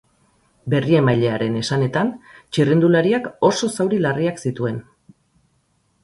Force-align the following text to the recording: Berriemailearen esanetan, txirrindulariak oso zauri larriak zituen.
Berriemailearen 0.73 1.57
esanetan, 1.59 2.09
txirrindulariak 2.57 3.27
oso 3.49 3.69
zauri 3.81 3.99
larriak 4.07 4.41
zituen. 4.47 4.81